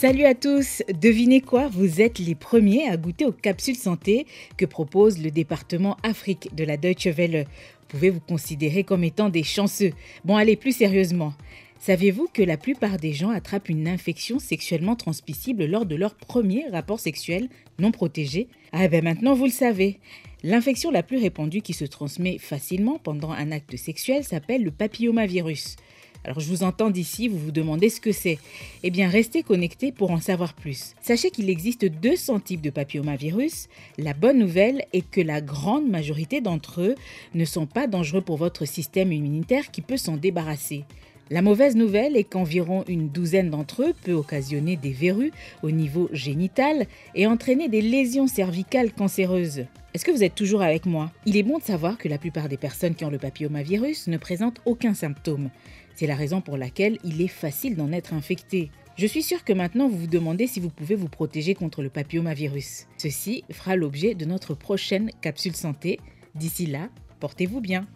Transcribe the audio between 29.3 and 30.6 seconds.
connectés pour en savoir